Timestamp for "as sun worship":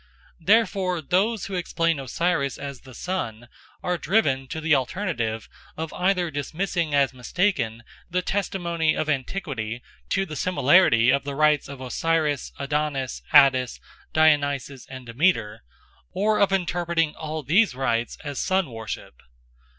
18.23-19.21